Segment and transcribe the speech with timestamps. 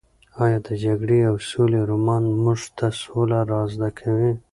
[0.43, 4.31] ایا د جګړې او سولې رومان موږ ته سوله را زده کوي؟